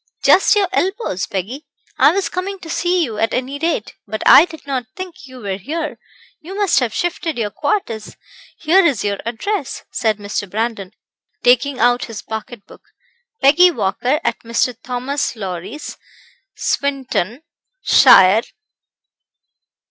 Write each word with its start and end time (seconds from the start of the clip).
"Just 0.23 0.55
your 0.55 0.67
elbows, 0.71 1.27
Peggy. 1.27 1.67
I 1.99 2.11
was 2.11 2.27
coming 2.27 2.57
to 2.61 2.71
see 2.71 3.03
you 3.03 3.19
at 3.19 3.35
any 3.35 3.59
rate, 3.59 3.93
but 4.07 4.23
I 4.25 4.45
did 4.45 4.65
not 4.65 4.87
think 4.95 5.27
you 5.27 5.39
were 5.41 5.57
here. 5.57 5.99
You 6.39 6.55
must 6.55 6.79
have 6.79 6.91
shifted 6.91 7.37
your 7.37 7.51
quarters. 7.51 8.17
Here 8.57 8.83
is 8.83 9.03
your 9.03 9.19
address," 9.27 9.83
said 9.91 10.17
Mr. 10.17 10.49
Brandon, 10.49 10.93
taking 11.43 11.77
out 11.79 12.05
his 12.05 12.23
pocket 12.23 12.65
book 12.65 12.81
"'Peggy 13.43 13.69
Walker, 13.69 14.19
at 14.23 14.39
Mr. 14.39 14.75
Thomas 14.81 15.35
Lowrie's, 15.35 15.99
Swinton, 16.55 17.43
shire.' 17.83 18.41